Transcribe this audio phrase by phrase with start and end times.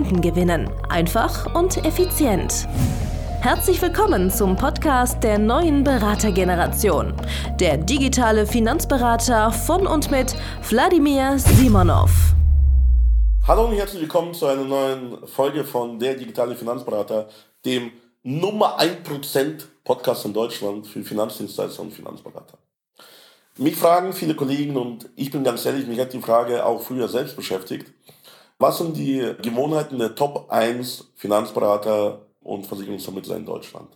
[0.00, 0.70] Kunden gewinnen.
[0.88, 2.66] Einfach und effizient.
[3.42, 7.12] Herzlich willkommen zum Podcast der neuen Beratergeneration.
[7.58, 10.34] Der digitale Finanzberater von und mit
[10.70, 12.10] Wladimir Simonov.
[13.46, 17.28] Hallo und herzlich willkommen zu einer neuen Folge von Der digitale Finanzberater,
[17.66, 17.92] dem
[18.22, 22.56] Nummer 1% Podcast in Deutschland für Finanzdienstleister und Finanzberater.
[23.58, 27.06] Mich fragen viele Kollegen und ich bin ganz ehrlich, mich hat die Frage auch früher
[27.06, 27.92] selbst beschäftigt.
[28.60, 33.88] Was sind die Gewohnheiten der Top 1 Finanzberater und Versicherungsvermittler in Deutschland?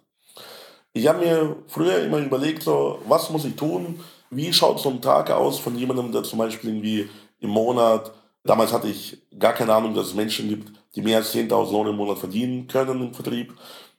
[0.94, 4.00] Ich habe mir früher immer überlegt, so, was muss ich tun?
[4.30, 8.10] Wie schaut so ein Tag aus von jemandem, der zum Beispiel irgendwie im Monat,
[8.42, 11.90] damals hatte ich gar keine Ahnung, dass es Menschen gibt, die mehr als 10.000 Euro
[11.90, 13.52] im Monat verdienen können im Vertrieb.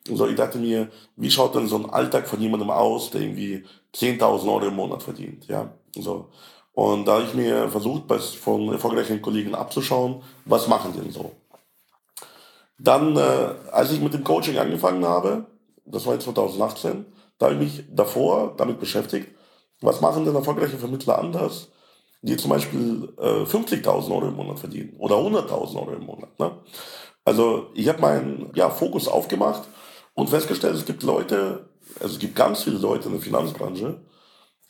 [0.09, 3.21] Und so, ich dachte mir, wie schaut denn so ein Alltag von jemandem aus, der
[3.21, 5.47] irgendwie 10.000 Euro im Monat verdient?
[5.47, 6.29] Ja, so.
[6.75, 8.03] Und da habe ich mir versucht,
[8.35, 11.31] von erfolgreichen Kollegen abzuschauen, was machen die denn so.
[12.77, 15.45] Dann, äh, als ich mit dem Coaching angefangen habe,
[15.85, 17.05] das war 2018,
[17.37, 19.29] da habe ich mich davor damit beschäftigt,
[19.79, 21.69] was machen denn erfolgreiche Vermittler anders,
[22.21, 26.37] die zum Beispiel äh, 50.000 Euro im Monat verdienen oder 100.000 Euro im Monat.
[26.37, 26.51] Ne?
[27.23, 29.63] Also ich habe meinen ja, Fokus aufgemacht
[30.13, 31.69] und festgestellt, es gibt Leute,
[32.01, 34.01] also es gibt ganz viele Leute in der Finanzbranche,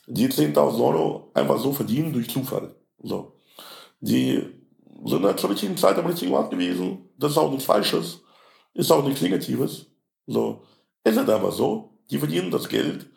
[0.06, 2.74] die 10.000 Euro einfach so verdienen durch Zufall.
[3.02, 3.32] So.
[4.00, 4.42] Die
[5.04, 7.10] sind halt zur richtigen Zeit am richtigen Ort gewesen.
[7.18, 8.22] Das ist auch nichts Falsches.
[8.74, 9.86] Ist auch nichts Negatives.
[10.26, 10.62] So.
[11.04, 11.98] Ist halt einfach so.
[12.10, 13.10] Die verdienen das Geld.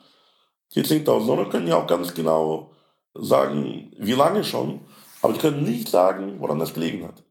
[0.73, 2.71] Die 10.000 Euro können ja auch ganz genau
[3.13, 4.81] sagen, wie lange schon.
[5.21, 7.23] Aber die können nicht sagen, woran das gelegen hat.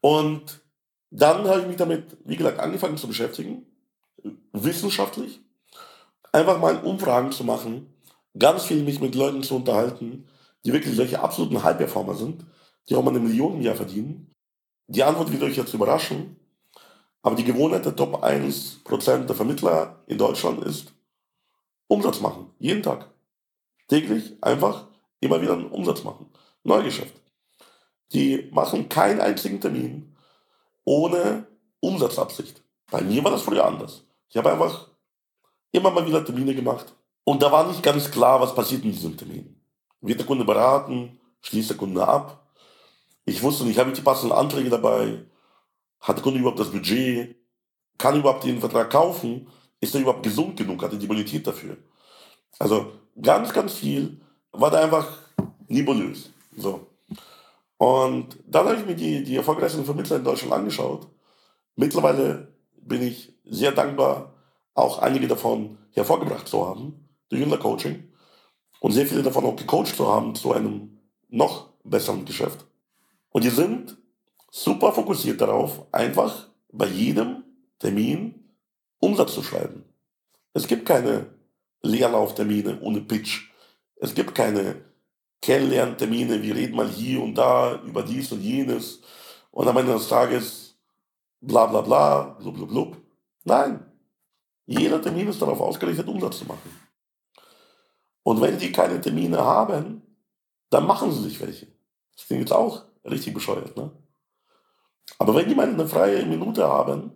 [0.00, 0.62] Und
[1.10, 3.66] dann habe ich mich damit, wie gesagt, angefangen zu beschäftigen.
[4.52, 5.40] Wissenschaftlich.
[6.32, 7.93] Einfach mal Umfragen zu machen
[8.38, 10.28] ganz viel mich mit Leuten zu unterhalten,
[10.64, 12.44] die wirklich solche absoluten High-Performer sind,
[12.88, 14.32] die auch mal eine Million im Jahr verdienen.
[14.86, 16.36] Die Antwort wird euch jetzt überraschen,
[17.22, 20.92] aber die Gewohnheit der Top 1% der Vermittler in Deutschland ist
[21.86, 23.10] Umsatz machen, jeden Tag.
[23.88, 24.88] Täglich einfach
[25.20, 26.26] immer wieder einen Umsatz machen.
[26.64, 27.14] Neugeschäft.
[28.12, 30.14] Die machen keinen einzigen Termin
[30.84, 31.46] ohne
[31.80, 32.62] Umsatzabsicht.
[32.90, 34.04] Bei mir war das früher anders.
[34.28, 34.88] Ich habe einfach
[35.72, 39.16] immer mal wieder Termine gemacht, und da war nicht ganz klar, was passiert in diesem
[39.16, 39.60] Termin.
[40.02, 41.18] Wird der Kunde beraten?
[41.40, 42.46] Schließt der Kunde ab?
[43.24, 45.24] Ich wusste nicht, habe ich die passenden Anträge dabei?
[46.00, 47.36] Hat der Kunde überhaupt das Budget?
[47.96, 49.48] Kann überhaupt den Vertrag kaufen?
[49.80, 50.82] Ist er überhaupt gesund genug?
[50.82, 51.78] Hat er die Bonität dafür?
[52.58, 54.20] Also ganz, ganz viel
[54.52, 55.06] war da einfach
[55.68, 56.30] nebulös.
[56.56, 56.86] So.
[57.78, 61.08] Und dann habe ich mir die, die erfolgreichsten Vermittler in Deutschland angeschaut.
[61.76, 64.34] Mittlerweile bin ich sehr dankbar,
[64.74, 68.08] auch einige davon hervorgebracht zu haben durch unser Coaching
[68.80, 70.98] und sehr viele davon auch gecoacht zu haben zu einem
[71.28, 72.66] noch besseren Geschäft.
[73.30, 73.96] Und die sind
[74.50, 77.44] super fokussiert darauf, einfach bei jedem
[77.78, 78.34] Termin
[78.98, 79.84] Umsatz zu schreiben.
[80.52, 81.26] Es gibt keine
[81.82, 83.50] Leerlauftermine ohne Pitch.
[83.96, 84.76] Es gibt keine
[85.42, 89.02] Kennenlerntermine, wir reden mal hier und da über dies und jenes
[89.50, 90.78] und am Ende des Tages
[91.40, 92.96] bla bla bla, blub blub blub.
[93.44, 93.84] Nein,
[94.66, 96.83] jeder Termin ist darauf ausgerichtet, Umsatz zu machen.
[98.24, 100.02] Und wenn die keine Termine haben,
[100.70, 101.68] dann machen sie sich welche.
[102.16, 103.92] Das klingt jetzt auch richtig bescheuert, ne?
[105.18, 107.12] Aber wenn die mal eine freie Minute haben,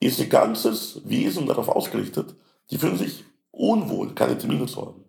[0.00, 2.34] ist ihr ganzes Wesen darauf ausgerichtet,
[2.70, 5.04] die fühlen sich unwohl, keine Termine zu haben.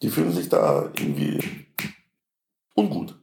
[0.00, 1.66] Die fühlen sich da irgendwie
[2.74, 3.20] ungut.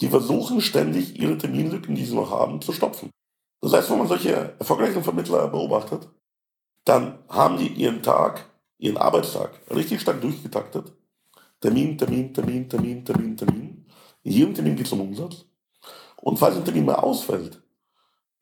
[0.00, 3.10] Die versuchen ständig ihre Terminlücken, die sie noch haben, zu stopfen.
[3.60, 6.08] Das heißt, wenn man solche erfolgreichen Vermittler beobachtet,
[6.84, 8.50] dann haben die ihren Tag
[8.84, 10.92] ihren Arbeitstag richtig stark durchgetaktet.
[11.58, 13.86] Termin, Termin, Termin, Termin, Termin, Termin.
[14.22, 15.46] In jedem Termin geht es um Umsatz.
[16.16, 17.62] Und falls ein Termin mal ausfällt,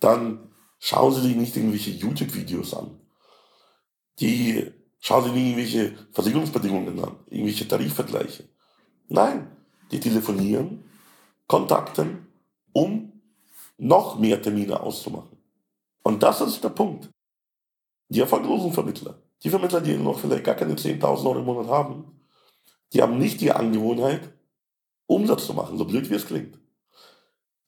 [0.01, 0.51] dann
[0.81, 2.99] schauen Sie sich nicht irgendwelche YouTube-Videos an.
[4.19, 8.49] Die schauen Sie nicht irgendwelche Versicherungsbedingungen an, irgendwelche Tarifvergleiche.
[9.09, 9.49] Nein,
[9.93, 10.83] die telefonieren,
[11.47, 12.27] kontakten,
[12.73, 13.13] um
[13.79, 15.39] noch mehr Termine auszumachen.
[16.03, 17.09] Und das ist der Punkt.
[18.09, 22.21] Die erfolglosen Vermittler die Vermittler, die noch vielleicht gar keine 10.000 Euro im Monat haben,
[22.93, 24.33] die haben nicht die Angewohnheit,
[25.07, 26.59] Umsatz zu machen, so blöd wie es klingt.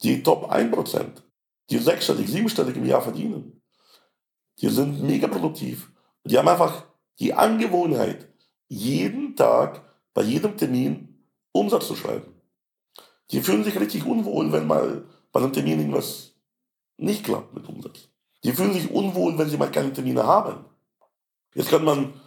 [0.02, 1.22] Die Top 1%,
[1.70, 3.62] die sechsstellig, siebenstellig im Jahr verdienen.
[4.60, 5.90] Die sind mega produktiv.
[6.24, 6.84] Die haben einfach
[7.18, 8.28] die Angewohnheit,
[8.68, 9.82] jeden Tag
[10.14, 12.34] bei jedem Termin Umsatz zu schreiben.
[13.30, 16.34] Die fühlen sich richtig unwohl, wenn mal bei einem Termin irgendwas
[16.96, 18.08] nicht klappt mit Umsatz.
[18.44, 20.64] Die fühlen sich unwohl, wenn sie mal keine Termine haben.
[21.54, 22.20] Jetzt kann man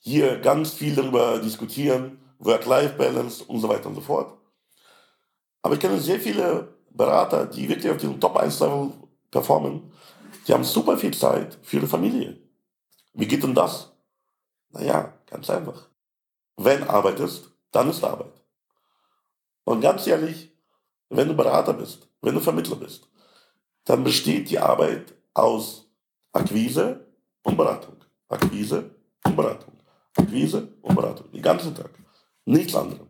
[0.00, 4.38] hier ganz viel darüber diskutieren, Work-Life-Balance und so weiter und so fort.
[5.62, 8.92] Aber ich kenne sehr viele Berater, die wirklich auf diesem Top-1-Level
[9.30, 9.92] performen.
[10.46, 12.38] Die haben super viel Zeit für ihre Familie.
[13.14, 13.92] Wie geht denn das?
[14.70, 15.88] Naja, ganz einfach.
[16.56, 18.32] Wenn arbeitest, dann ist Arbeit.
[19.64, 20.52] Und ganz ehrlich,
[21.08, 23.08] wenn du Berater bist, wenn du Vermittler bist,
[23.84, 25.90] dann besteht die Arbeit aus
[26.32, 27.06] Akquise
[27.42, 27.96] und Beratung.
[28.28, 28.94] Akquise
[29.24, 29.74] und Beratung.
[30.16, 31.30] Akquise und Beratung.
[31.32, 31.90] Den ganzen Tag.
[32.44, 33.06] Nichts anderes.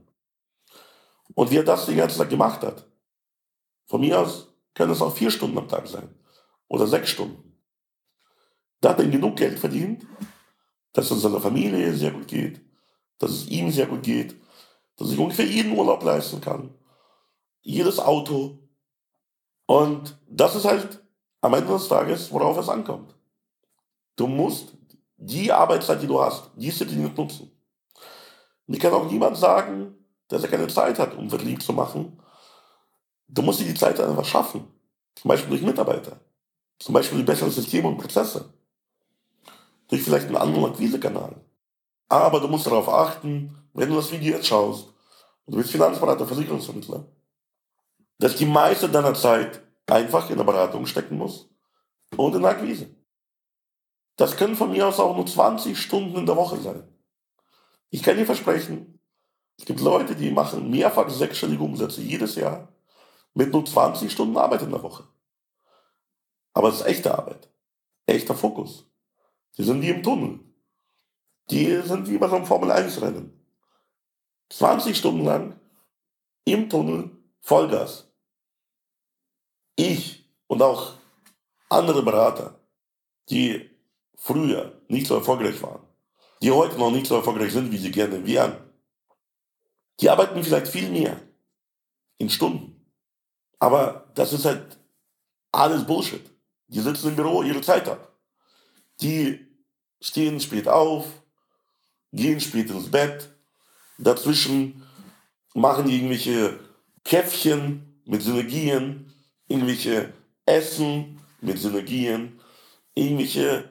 [1.35, 2.87] Und wie er das den ganzen Tag gemacht hat,
[3.87, 6.15] von mir aus können es auch vier Stunden am Tag sein.
[6.69, 7.61] Oder sechs Stunden.
[8.81, 10.06] Da hat er genug Geld verdient,
[10.93, 12.61] dass es seiner Familie sehr gut geht,
[13.19, 14.37] dass es ihm sehr gut geht,
[14.97, 16.75] dass ich ungefähr jeden Urlaub leisten kann.
[17.61, 18.59] Jedes Auto.
[19.67, 21.03] Und das ist halt
[21.41, 23.15] am Ende des Tages, worauf es ankommt.
[24.17, 24.77] Du musst
[25.19, 27.50] die Arbeitszeit, die du hast, diese Dinge nutzen.
[28.67, 29.94] Mir kann auch niemand sagen,
[30.29, 32.20] dass er keine Zeit hat, um Vertrieb zu machen.
[33.26, 34.67] Du musst dir die Zeit einfach schaffen.
[35.17, 36.20] Zum Beispiel durch Mitarbeiter.
[36.79, 38.53] Zum Beispiel durch bessere Systeme und Prozesse.
[39.88, 41.35] Durch vielleicht einen anderen Akquisekanal.
[42.09, 44.88] Aber du musst darauf achten, wenn du das Video jetzt schaust,
[45.44, 47.06] und du bist Finanzberater, Versicherungsvermittler,
[48.19, 51.49] dass die meiste deiner Zeit einfach in der Beratung stecken muss
[52.17, 52.97] und in der Akquise.
[54.19, 56.82] Das können von mir aus auch nur 20 Stunden in der Woche sein.
[57.88, 58.99] Ich kann dir versprechen,
[59.56, 62.69] es gibt Leute, die machen mehrfach sechsstellige Umsätze jedes Jahr
[63.35, 65.06] mit nur 20 Stunden Arbeit in der Woche.
[66.53, 67.49] Aber es ist echte Arbeit.
[68.06, 68.91] Echter Fokus.
[69.56, 70.41] Die sind wie im Tunnel.
[71.50, 73.32] Die sind wie bei so einem Formel-1-Rennen.
[74.50, 75.61] 20 Stunden lang
[76.44, 77.11] im Tunnel
[77.41, 78.09] Vollgas.
[79.76, 80.94] Ich und auch
[81.69, 82.59] andere Berater,
[83.31, 83.77] die
[84.19, 85.81] früher nicht so erfolgreich waren,
[86.43, 88.56] die heute noch nicht so erfolgreich sind, wie sie gerne wären,
[90.00, 91.19] die arbeiten vielleicht viel mehr
[92.19, 92.85] in Stunden.
[93.59, 94.79] Aber das ist halt
[95.50, 96.31] alles Bullshit.
[96.67, 98.12] Die sitzen im Büro ihre Zeit ab.
[99.00, 99.47] Die
[100.00, 101.06] stehen spät auf,
[102.12, 103.31] gehen spät ins Bett,
[103.97, 104.85] dazwischen
[105.55, 106.59] machen irgendwelche
[107.05, 109.12] Käffchen mit Synergien,
[109.49, 110.12] irgendwelche
[110.47, 112.41] Essen mit Synergien,
[112.94, 113.70] irgendwelche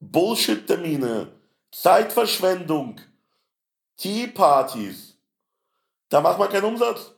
[0.00, 1.32] Bullshit-Termine,
[1.72, 3.00] Zeitverschwendung,
[3.96, 5.16] Teepartys.
[6.08, 7.12] Da macht man keinen Umsatz.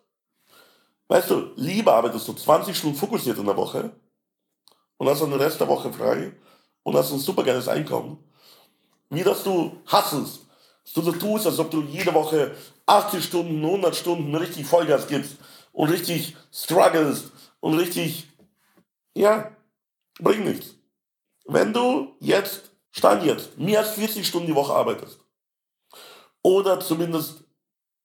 [1.09, 3.91] Weißt du, lieber arbeitest du 20 Stunden fokussiert in der Woche
[4.97, 6.33] und hast dann den Rest der Woche frei
[6.83, 8.23] und hast ein supergeiles Einkommen,
[9.09, 10.47] wie dass du hasselst,
[10.85, 12.55] dass du so tust, als ob du jede Woche
[12.87, 15.37] 80 Stunden, 100 Stunden richtig Vollgas gibst
[15.73, 17.31] und richtig struggles
[17.61, 18.29] und richtig,
[19.15, 19.51] ja,
[20.21, 20.75] bringt nichts.
[21.45, 25.21] Wenn du jetzt, stand jetzt, mehr als 40 Stunden die Woche arbeitest
[26.43, 27.45] oder zumindest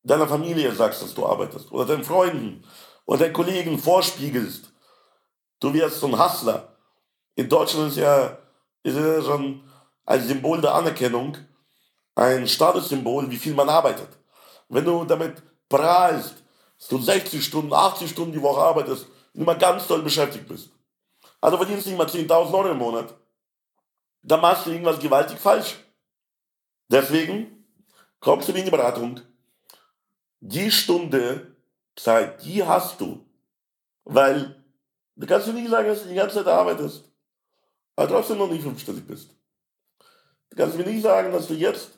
[0.03, 1.71] deiner Familie sagst, dass du arbeitest.
[1.71, 2.63] Oder deinen Freunden.
[3.05, 4.71] Oder deinen Kollegen vorspiegelst,
[5.59, 6.75] du wirst so ein Hustler.
[7.35, 8.37] In Deutschland ist ja,
[8.83, 9.63] ist ja schon
[10.05, 11.37] ein Symbol der Anerkennung,
[12.15, 14.07] ein Statussymbol, wie viel man arbeitet.
[14.69, 16.35] Wenn du damit prahlst,
[16.79, 20.69] dass du 60 Stunden, 80 Stunden die Woche arbeitest und immer ganz toll beschäftigt bist,
[21.41, 23.13] also verdienst du nicht mal 10.000 Euro im Monat,
[24.25, 25.77] dann machst du irgendwas gewaltig falsch.
[26.89, 27.65] Deswegen
[28.19, 29.21] kommst du in die Beratung.
[30.39, 31.55] Die Stunde
[31.95, 33.23] Zeit, die hast du.
[34.03, 34.63] Weil
[35.15, 37.03] du kannst dir nicht sagen, dass du die ganze Zeit arbeitest,
[37.95, 39.29] aber trotzdem noch nicht fünfstellig bist.
[40.49, 41.91] Du kannst mir nicht sagen, dass du jetzt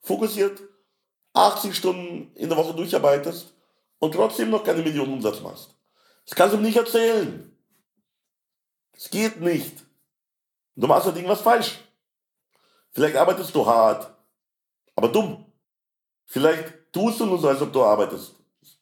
[0.00, 0.60] fokussiert
[1.34, 3.54] 80 Stunden in der Woche durcharbeitest
[3.98, 5.74] und trotzdem noch keine Millionen Umsatz machst.
[6.26, 7.56] Das kannst du mir nicht erzählen.
[8.92, 9.84] Es geht nicht.
[10.74, 11.78] Du machst halt irgendwas falsch.
[12.90, 14.10] Vielleicht arbeitest du hart,
[14.96, 15.44] aber dumm.
[16.26, 18.34] Vielleicht tust du nur so, als ob du arbeitest.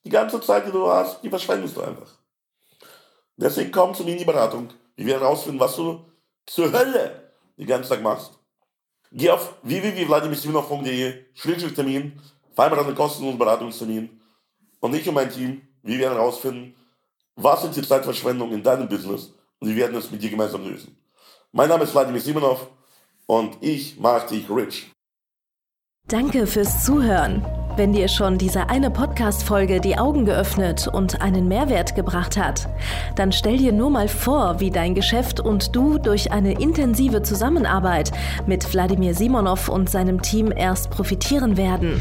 [0.05, 2.11] Die ganze Zeit, die du hast, die verschwendest du einfach.
[3.37, 4.69] Deswegen kommst du in die Beratung.
[4.97, 6.05] Wir werden herausfinden, was du
[6.47, 8.39] zur Hölle den ganzen Tag machst.
[9.13, 12.21] Geh auf www.vladimirsimonov.de, Schrägstrich Termin,
[12.55, 14.21] vereinbare einen kostenlosen Beratungstermin.
[14.81, 16.75] Und ich und mein Team, wir werden herausfinden,
[17.37, 20.97] was ist die Zeitverschwendung in deinem Business und wir werden es mit dir gemeinsam lösen.
[21.53, 22.69] Mein Name ist Vladimir Simonov
[23.27, 24.93] und ich mache dich rich.
[26.07, 27.45] Danke fürs Zuhören.
[27.75, 32.69] Wenn dir schon diese eine Podcast-Folge die Augen geöffnet und einen Mehrwert gebracht hat,
[33.17, 38.13] dann stell dir nur mal vor, wie dein Geschäft und du durch eine intensive Zusammenarbeit
[38.47, 42.01] mit Wladimir Simonov und seinem Team erst profitieren werden.